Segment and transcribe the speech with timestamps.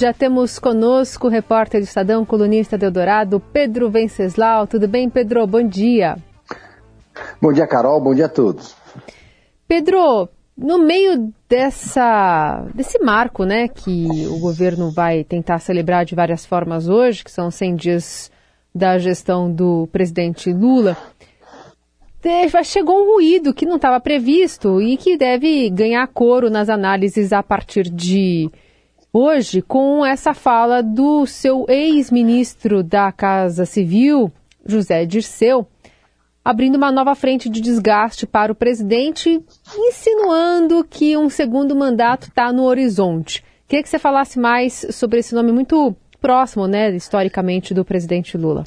[0.00, 4.66] Já temos conosco o repórter do Estadão, colunista de Eldorado, Pedro Venceslau.
[4.66, 5.46] Tudo bem, Pedro?
[5.46, 6.16] Bom dia.
[7.40, 8.00] Bom dia, Carol.
[8.00, 8.74] Bom dia a todos.
[9.68, 10.28] Pedro,
[10.58, 16.88] no meio dessa, desse marco né, que o governo vai tentar celebrar de várias formas
[16.88, 18.32] hoje, que são 100 dias
[18.74, 20.96] da gestão do presidente Lula,
[22.64, 27.44] chegou um ruído que não estava previsto e que deve ganhar coro nas análises a
[27.44, 28.50] partir de
[29.16, 34.32] hoje com essa fala do seu ex-ministro da Casa Civil,
[34.66, 35.68] José Dirceu,
[36.44, 39.40] abrindo uma nova frente de desgaste para o presidente,
[39.78, 43.44] insinuando que um segundo mandato está no horizonte.
[43.68, 48.64] Queria que você falasse mais sobre esse nome muito próximo, né, historicamente, do presidente Lula.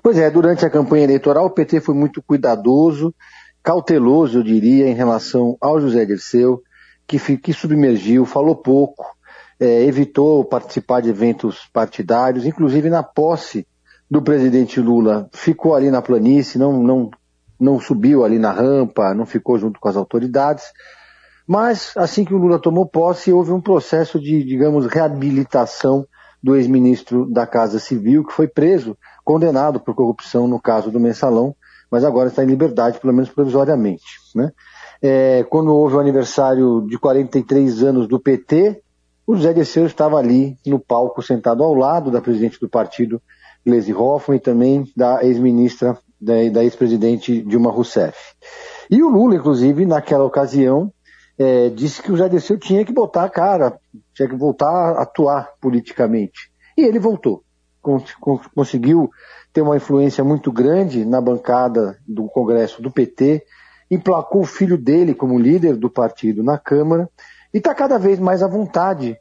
[0.00, 3.12] Pois é, durante a campanha eleitoral o PT foi muito cuidadoso,
[3.60, 6.62] cauteloso, eu diria, em relação ao José Dirceu,
[7.08, 9.04] que, que submergiu, falou pouco,
[9.60, 13.66] é, evitou participar de eventos partidários, inclusive na posse
[14.10, 17.10] do presidente Lula, ficou ali na planície, não, não,
[17.60, 20.64] não subiu ali na rampa, não ficou junto com as autoridades.
[21.46, 26.06] Mas assim que o Lula tomou posse, houve um processo de, digamos, reabilitação
[26.42, 31.54] do ex-ministro da Casa Civil, que foi preso, condenado por corrupção no caso do mensalão,
[31.90, 34.04] mas agora está em liberdade, pelo menos provisoriamente.
[34.34, 34.50] Né?
[35.02, 38.80] É, quando houve o aniversário de 43 anos do PT,
[39.26, 43.20] o José Dirceu estava ali no palco, sentado ao lado da presidente do partido,
[43.64, 48.16] Gleisi Hoffmann, e também da ex-ministra, da, ex-presidente Dilma Rousseff.
[48.90, 50.92] E o Lula, inclusive, naquela ocasião,
[51.38, 53.78] é, disse que o José Dirceu tinha que botar a cara,
[54.14, 56.50] tinha que voltar a atuar politicamente.
[56.76, 57.44] E ele voltou.
[58.54, 59.10] conseguiu
[59.52, 63.44] ter uma influência muito grande na bancada do Congresso do PT,
[63.90, 67.08] emplacou o filho dele como líder do partido na Câmara,
[67.52, 69.16] e está cada vez mais à vontade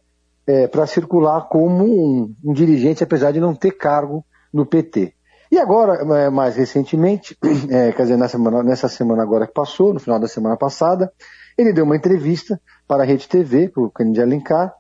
[0.46, 5.14] é, para circular como um, um, dirigente, apesar de não ter cargo no PT.
[5.52, 7.38] E agora, é, mais recentemente,
[7.70, 11.12] é, quer dizer, nessa semana, nessa semana agora que passou, no final da semana passada,
[11.58, 14.74] ele deu uma entrevista para a Rede TV, para o Cândido Alencar,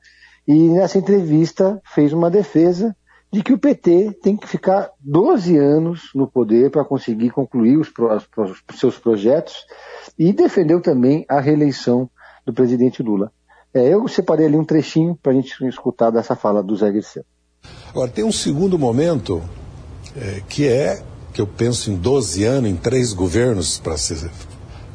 [0.47, 2.95] e nessa entrevista fez uma defesa
[3.31, 7.91] de que o PT tem que ficar 12 anos no poder para conseguir concluir os,
[7.95, 9.65] os seus projetos
[10.17, 12.09] e defendeu também a reeleição
[12.43, 13.31] do presidente Lula.
[13.73, 17.23] É, eu separei ali um trechinho para a gente escutar dessa fala do Zé Dirceu.
[17.89, 19.41] Agora, tem um segundo momento
[20.15, 21.01] é, que é,
[21.33, 24.29] que eu penso em 12 anos, em três governos, para ser,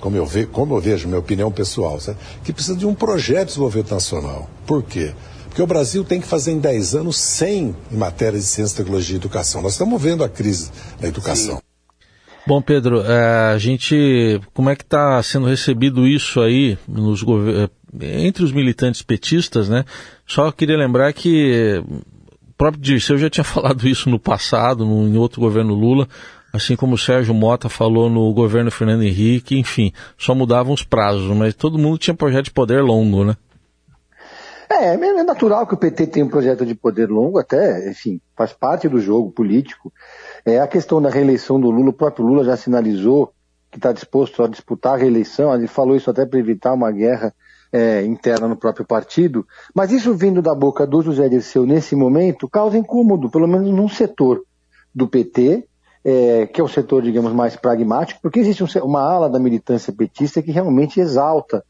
[0.01, 2.19] como eu, ve, como eu vejo, minha opinião pessoal, sabe?
[2.43, 4.51] que precisa de um projeto de desenvolvimento nacional.
[4.67, 5.13] Por quê?
[5.45, 9.15] Porque o Brasil tem que fazer em 10 anos 100 em matéria de ciência, tecnologia
[9.15, 9.63] e educação.
[9.63, 11.57] Nós estamos vendo a crise da educação.
[11.57, 11.63] Sim.
[12.47, 17.71] Bom, Pedro, é, a gente, como é que está sendo recebido isso aí nos governos?
[18.01, 19.85] Entre os militantes petistas, né?
[20.27, 25.17] Só queria lembrar que o próprio Dirceu já tinha falado isso no passado, no, em
[25.17, 26.09] outro governo Lula,
[26.53, 31.27] assim como o Sérgio Mota falou no governo Fernando Henrique, enfim, só mudavam os prazos,
[31.37, 33.37] mas todo mundo tinha projeto de poder longo, né?
[34.71, 38.53] É, é natural que o PT tenha um projeto de poder longo, até, enfim, faz
[38.53, 39.93] parte do jogo político.
[40.45, 43.33] É a questão da reeleição do Lula, o próprio Lula já sinalizou
[43.71, 47.35] que está disposto a disputar a reeleição, ele falou isso até para evitar uma guerra
[47.75, 52.49] é, interna no próprio partido, mas isso vindo da boca do José Dirceu nesse momento
[52.49, 54.45] causa incômodo, pelo menos num setor
[54.95, 55.67] do PT,
[56.05, 59.93] é, que é o setor, digamos, mais pragmático, porque existe um, uma ala da militância
[59.93, 61.65] petista que realmente exalta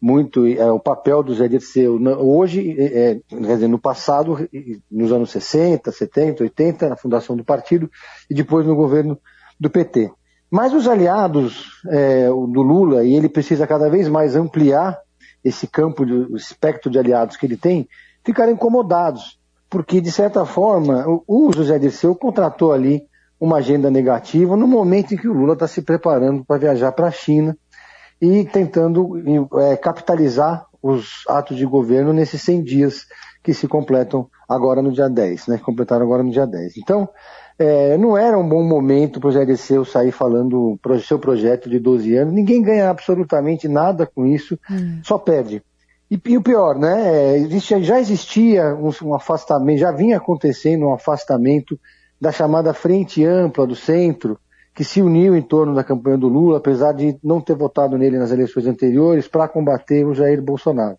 [0.00, 1.98] muito é, o papel do Zé Dirceu.
[2.20, 4.48] Hoje, é, é, quer dizer, no passado,
[4.88, 7.90] nos anos 60, 70, 80, na fundação do partido,
[8.30, 9.18] e depois no governo
[9.58, 10.08] do PT.
[10.48, 14.96] Mas os aliados é, do Lula, e ele precisa cada vez mais ampliar
[15.44, 17.88] esse campo, de, o espectro de aliados que ele tem,
[18.24, 19.38] ficaram incomodados,
[19.70, 23.06] porque, de certa forma, o, José Dirceu contratou ali
[23.40, 27.06] uma agenda negativa no momento em que o Lula está se preparando para viajar para
[27.06, 27.56] a China
[28.20, 29.12] e tentando
[29.60, 33.06] é, capitalizar os atos de governo nesses 100 dias
[33.42, 35.58] que se completam agora no dia 10, né?
[35.58, 36.76] Completaram agora no dia 10.
[36.78, 37.08] Então,
[37.58, 41.68] é, não era um bom momento para o Zé Dirceu sair falando do seu projeto
[41.68, 42.32] de 12 anos.
[42.32, 45.00] Ninguém ganha absolutamente nada com isso, hum.
[45.02, 45.62] só perde.
[46.10, 47.34] E, e, o pior, né?
[47.34, 51.78] É, existe, já existia um, um, afastamento, já vinha acontecendo um afastamento
[52.20, 54.38] da chamada Frente Ampla do Centro,
[54.74, 58.16] que se uniu em torno da campanha do Lula, apesar de não ter votado nele
[58.16, 60.96] nas eleições anteriores, para combater o Jair Bolsonaro.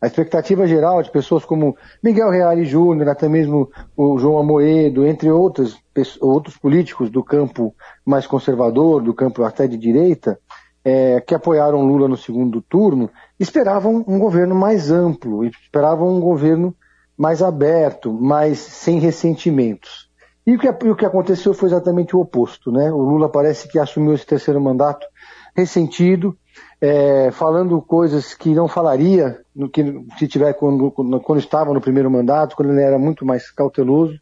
[0.00, 5.30] A expectativa geral de pessoas como Miguel Reale Júnior, até mesmo o João Amoedo, entre
[5.30, 5.78] outros,
[6.20, 7.74] outros políticos do campo
[8.04, 10.38] mais conservador, do campo até de direita,
[10.82, 16.74] é, que apoiaram Lula no segundo turno, esperavam um governo mais amplo, esperavam um governo
[17.16, 20.08] mais aberto, mais sem ressentimentos.
[20.46, 22.72] E o que, o que aconteceu foi exatamente o oposto.
[22.72, 22.90] Né?
[22.90, 25.06] O Lula parece que assumiu esse terceiro mandato
[25.54, 26.34] ressentido,
[26.80, 29.82] é, falando coisas que não falaria no que
[30.18, 34.18] se tiver quando, quando, estava no primeiro mandato, quando ele era muito mais cauteloso.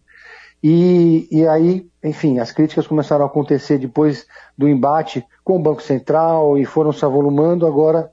[0.63, 4.27] E, e aí, enfim, as críticas começaram a acontecer depois
[4.57, 7.65] do embate com o Banco Central e foram se avolumando.
[7.65, 8.11] Agora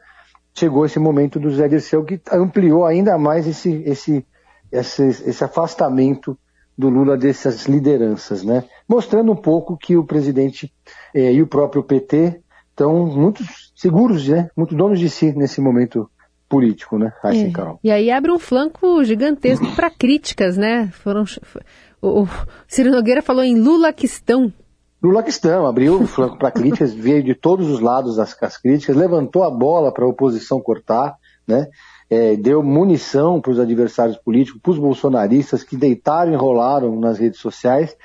[0.54, 4.26] chegou esse momento do Zé Dirceu que ampliou ainda mais esse, esse,
[4.72, 6.38] esse, esse afastamento
[6.78, 8.66] do Lula dessas lideranças, né?
[8.88, 10.72] Mostrando um pouco que o presidente
[11.14, 12.42] eh, e o próprio PT
[12.76, 13.42] estão muito
[13.74, 14.50] seguros, né?
[14.56, 16.10] Muito donos de si nesse momento
[16.50, 17.14] político, né?
[17.24, 17.52] Assim, é.
[17.52, 17.80] Carol.
[17.84, 20.90] E aí abre um flanco gigantesco para críticas, né?
[20.92, 21.24] Foram
[22.02, 22.30] o, o
[22.68, 24.54] Ciro Nogueira falou em Lula questão.
[25.02, 28.96] Lula questão, abriu o flanco para críticas, veio de todos os lados as, as críticas,
[28.96, 31.16] levantou a bola para a oposição cortar,
[31.48, 31.68] né?
[32.08, 37.18] É, deu munição para os adversários políticos, para os bolsonaristas que deitaram e enrolaram nas
[37.18, 37.96] redes sociais,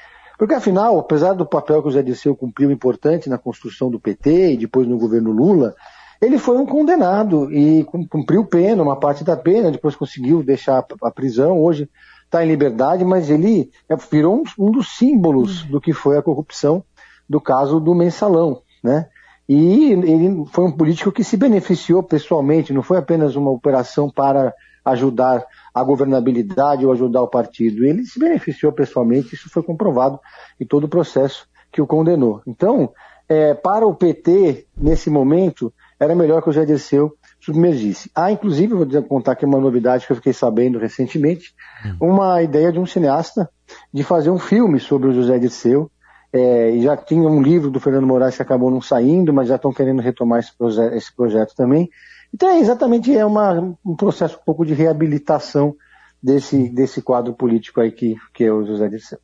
[0.40, 4.54] porque afinal, apesar do papel que o Zé Dirceu cumpriu importante na construção do PT
[4.54, 5.74] e depois no governo Lula,
[6.18, 11.10] ele foi um condenado e cumpriu pena, uma parte da pena, depois conseguiu deixar a
[11.10, 11.90] prisão, hoje
[12.24, 16.22] está em liberdade, mas ele é, virou um, um dos símbolos do que foi a
[16.22, 16.82] corrupção
[17.28, 19.10] do caso do mensalão, né?
[19.46, 24.54] E ele foi um político que se beneficiou pessoalmente, não foi apenas uma operação para
[24.84, 25.44] ajudar
[25.74, 27.84] a governabilidade ou ajudar o partido.
[27.84, 30.18] Ele se beneficiou pessoalmente, isso foi comprovado
[30.60, 32.42] em todo o processo que o condenou.
[32.46, 32.92] Então,
[33.28, 38.10] é, para o PT, nesse momento, era melhor que o Jair Dirceu submergisse.
[38.14, 41.54] Há, inclusive, vou contar aqui uma novidade que eu fiquei sabendo recentemente,
[41.86, 42.08] hum.
[42.08, 43.48] uma ideia de um cineasta
[43.92, 45.90] de fazer um filme sobre o José Dirceu,
[46.32, 49.56] é, e já tinha um livro do Fernando Moraes que acabou não saindo, mas já
[49.56, 51.90] estão querendo retomar esse, proje esse projeto também.
[52.32, 55.74] Então, é exatamente é uma, um processo um pouco de reabilitação
[56.22, 59.18] desse, desse quadro político aí que, que é o José Dirceu.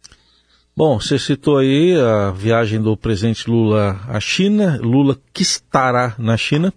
[0.76, 6.37] Bom, você citou aí a viagem do presidente Lula à China, Lula que estará na
[6.37, 6.73] China.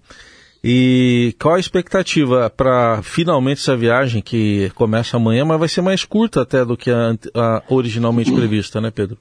[0.63, 6.03] E qual a expectativa para finalmente essa viagem que começa amanhã, mas vai ser mais
[6.03, 9.17] curta até do que a, a originalmente prevista, né, Pedro?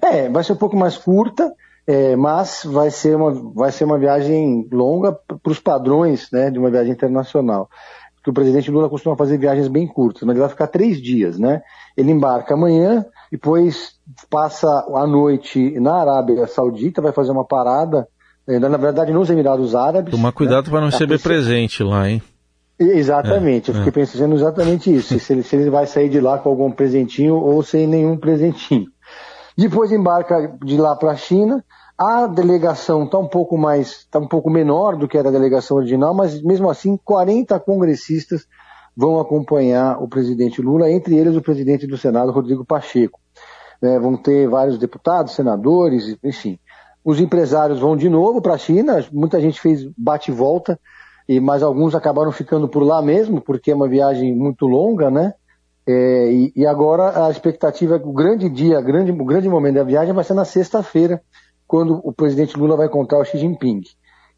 [0.00, 1.52] É, vai ser um pouco mais curta,
[1.86, 6.58] é, mas vai ser uma, vai ser uma viagem longa para os padrões né, de
[6.58, 7.68] uma viagem internacional.
[8.16, 11.38] Porque o presidente Lula costuma fazer viagens bem curtas, mas ele vai ficar três dias,
[11.38, 11.60] né?
[11.94, 13.96] Ele embarca amanhã, depois
[14.30, 18.08] passa a noite na Arábia Saudita, vai fazer uma parada
[18.46, 20.10] é, na verdade nos Emirados Árabes.
[20.10, 20.70] Tomar cuidado né?
[20.70, 22.22] para não receber presente lá, hein?
[22.78, 24.04] Exatamente, é, eu fiquei é.
[24.04, 27.62] pensando exatamente isso, se ele, se ele vai sair de lá com algum presentinho ou
[27.62, 28.86] sem nenhum presentinho.
[29.56, 31.64] Depois embarca de lá para a China,
[31.96, 35.76] a delegação está um pouco mais, está um pouco menor do que era a delegação
[35.76, 38.46] original, mas mesmo assim 40 congressistas
[38.96, 43.20] vão acompanhar o presidente Lula, entre eles o presidente do Senado, Rodrigo Pacheco.
[43.80, 46.58] É, vão ter vários deputados, senadores, enfim.
[47.04, 50.80] Os empresários vão de novo para a China, muita gente fez bate volta,
[51.28, 55.34] e, mas alguns acabaram ficando por lá mesmo, porque é uma viagem muito longa, né?
[55.86, 59.84] É, e, e, agora a expectativa é o grande dia, grande, o grande momento da
[59.84, 61.20] viagem vai ser na sexta-feira,
[61.66, 63.82] quando o presidente Lula vai encontrar o Xi Jinping.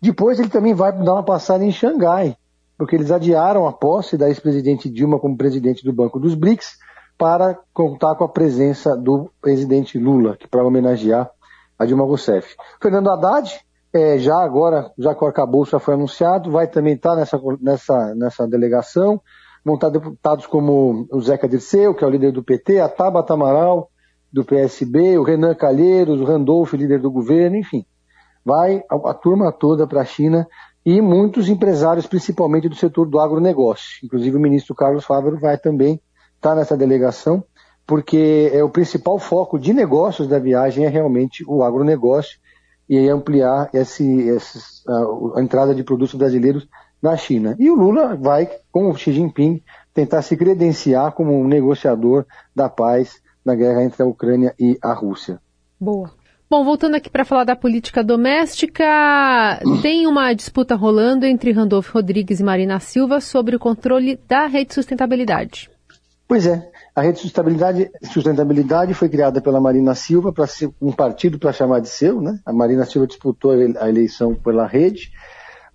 [0.00, 2.36] Depois ele também vai dar uma passada em Xangai,
[2.76, 6.78] porque eles adiaram a posse da ex-presidente Dilma como presidente do Banco dos BRICS
[7.16, 11.30] para contar com a presença do presidente Lula, que para homenagear
[11.78, 12.54] a Dilma Rousseff.
[12.80, 13.58] Fernando Haddad,
[13.92, 18.14] é, já agora, já que o arcabouço já foi anunciado, vai também estar nessa, nessa,
[18.14, 19.20] nessa delegação.
[19.66, 23.34] Vão estar deputados como o Zeca Dirceu, que é o líder do PT, a Tabata
[23.34, 23.90] Amaral,
[24.32, 27.84] do PSB, o Renan Calheiros, o Randolph, líder do governo, enfim.
[28.44, 30.46] Vai a, a turma toda para a China
[30.84, 34.04] e muitos empresários, principalmente do setor do agronegócio.
[34.04, 36.00] Inclusive o ministro Carlos Fávaro vai também
[36.36, 37.42] estar nessa delegação
[37.84, 42.38] porque é o principal foco de negócios da viagem é realmente o agronegócio
[42.88, 44.58] e ampliar esse, esse,
[44.88, 46.68] a, a, entrada de produtos brasileiros
[47.02, 47.56] na China.
[47.58, 49.62] E o Lula vai, com o Xi Jinping,
[49.94, 52.24] tentar se credenciar como um negociador
[52.54, 55.40] da paz na guerra entre a Ucrânia e a Rússia.
[55.80, 56.10] Boa.
[56.48, 58.84] Bom, voltando aqui para falar da política doméstica,
[59.82, 64.72] tem uma disputa rolando entre Randolfo Rodrigues e Marina Silva sobre o controle da rede
[64.72, 65.68] sustentabilidade.
[66.28, 71.38] Pois é, a Rede Sustentabilidade, Sustentabilidade foi criada pela Marina Silva para ser um partido
[71.38, 72.40] para chamar de seu, né?
[72.44, 75.12] A Marina Silva disputou a eleição pela rede,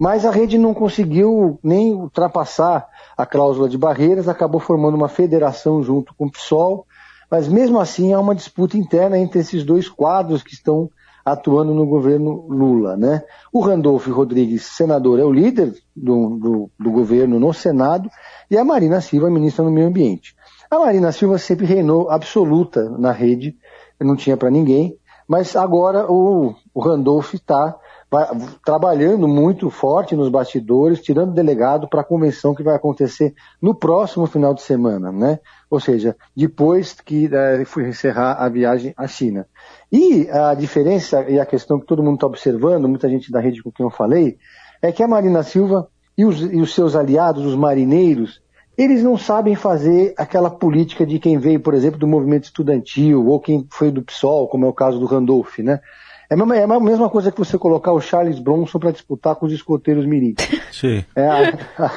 [0.01, 5.84] mas a rede não conseguiu nem ultrapassar a cláusula de barreiras, acabou formando uma federação
[5.84, 6.88] junto com o PSOL,
[7.29, 10.89] mas mesmo assim há uma disputa interna entre esses dois quadros que estão
[11.24, 13.22] atuando no governo Lula, né?
[13.53, 18.10] O Randolfo Rodrigues, senador, é o líder do, do, do governo no Senado
[18.50, 20.36] e a Marina Silva, ministra do Meio Ambiente.
[20.72, 23.55] A Marina Silva sempre reinou absoluta na rede,
[24.00, 27.75] não tinha para ninguém, mas agora o, o Randolph está
[28.65, 34.25] trabalhando muito forte nos bastidores, tirando delegado para a convenção que vai acontecer no próximo
[34.25, 35.39] final de semana, né?
[35.70, 39.48] Ou seja, depois que é, foi encerrar a viagem à China.
[39.89, 43.63] E a diferença e a questão que todo mundo está observando, muita gente da rede
[43.63, 44.38] com quem eu falei,
[44.82, 45.88] é que a Marina Silva
[46.18, 48.41] e os, e os seus aliados, os marineiros,
[48.77, 53.39] eles não sabem fazer aquela política de quem veio, por exemplo, do movimento estudantil ou
[53.39, 55.80] quem foi do PSOL, como é o caso do Randolph, né?
[56.31, 59.51] É, é a mesma coisa que você colocar o Charles Bronson para disputar com os
[59.51, 60.33] escoteiros mirim.
[60.71, 61.03] Sim.
[61.13, 61.91] É, a,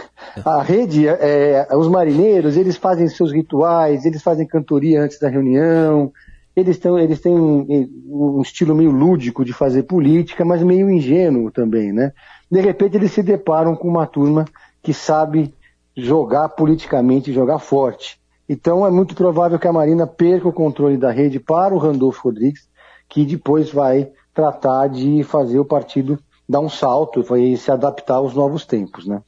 [0.44, 5.28] a, a, rede, é, os marineiros, eles fazem seus rituais, eles fazem cantoria antes da
[5.28, 6.12] reunião,
[6.56, 11.52] eles, tão, eles têm um, um estilo meio lúdico de fazer política, mas meio ingênuo
[11.52, 12.12] também, né?
[12.50, 14.44] De repente eles se deparam com uma turma
[14.82, 15.54] que sabe
[15.96, 18.18] jogar politicamente, jogar forte.
[18.48, 22.22] Então é muito provável que a Marina perca o controle da rede para o Randolfo
[22.24, 22.68] Rodrigues,
[23.08, 28.34] que depois vai tratar de fazer o partido dar um salto e se adaptar aos
[28.34, 29.22] novos tempos, né?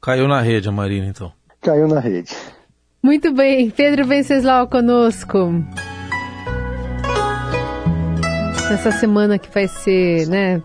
[0.00, 1.32] Caiu na rede a Marina, então.
[1.60, 2.34] Caiu na rede.
[3.02, 5.52] Muito bem, Pedro Venceslau conosco.
[8.70, 10.62] Nessa semana que vai ser, né,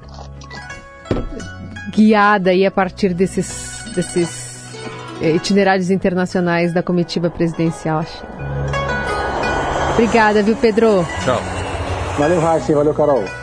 [1.91, 4.75] guiada aí a partir desses, desses
[5.21, 8.03] eh, itinerários internacionais da comitiva presidencial.
[9.93, 11.05] Obrigada, viu, Pedro?
[11.23, 11.39] Tchau.
[12.17, 12.73] Valeu, Raíssa.
[12.73, 13.40] Valeu, Carol.